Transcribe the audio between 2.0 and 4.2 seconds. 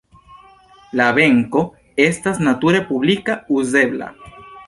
estas nature publika, uzebla.